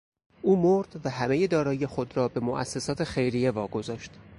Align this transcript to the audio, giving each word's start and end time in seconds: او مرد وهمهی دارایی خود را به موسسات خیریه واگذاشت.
او 0.41 0.55
مرد 0.61 1.01
وهمهی 1.05 1.47
دارایی 1.47 1.85
خود 1.85 2.17
را 2.17 2.27
به 2.27 2.39
موسسات 2.39 3.03
خیریه 3.03 3.51
واگذاشت. 3.51 4.11